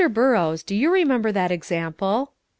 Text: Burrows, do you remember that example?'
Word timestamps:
Burrows, 0.11 0.63
do 0.63 0.73
you 0.75 0.91
remember 0.91 1.31
that 1.31 1.51
example?' 1.51 2.31